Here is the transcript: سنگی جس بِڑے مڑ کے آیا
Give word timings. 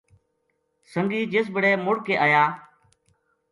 سنگی 0.91 1.21
جس 1.33 1.45
بِڑے 1.53 1.71
مڑ 1.85 1.97
کے 2.05 2.15
آیا 2.25 2.43